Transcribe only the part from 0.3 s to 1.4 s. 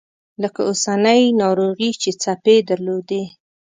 لکه اوسنۍ